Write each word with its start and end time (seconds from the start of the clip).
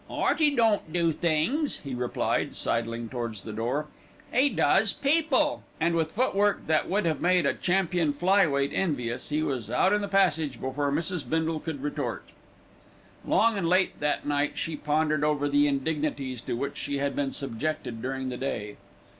"'Earty 0.09 0.55
don't 0.55 0.91
do 0.91 1.11
things," 1.11 1.77
he 1.83 1.93
replied, 1.93 2.55
sidling 2.55 3.07
towards 3.07 3.43
the 3.43 3.53
door. 3.53 3.85
"'E 4.35 4.49
does 4.49 4.93
people," 4.93 5.61
and 5.79 5.93
with 5.93 6.11
footwork 6.11 6.65
that 6.65 6.89
would 6.89 7.05
have 7.05 7.21
made 7.21 7.45
a 7.45 7.53
champion 7.53 8.11
fly 8.11 8.47
weight 8.47 8.71
envious, 8.73 9.29
he 9.29 9.43
was 9.43 9.69
out 9.69 9.93
in 9.93 10.01
the 10.01 10.07
passage 10.07 10.59
before 10.59 10.91
Mrs. 10.91 11.29
Bindle 11.29 11.59
could 11.59 11.83
retort. 11.83 12.29
Long 13.27 13.59
and 13.59 13.69
late 13.69 13.99
that 13.99 14.25
night 14.25 14.53
she 14.55 14.75
pondered 14.75 15.23
over 15.23 15.47
the 15.47 15.67
indignities 15.67 16.41
to 16.41 16.53
which 16.57 16.77
she 16.77 16.97
had 16.97 17.15
been 17.15 17.31
subjected 17.31 18.01
during 18.01 18.29
the 18.29 18.37
day. 18.37 18.77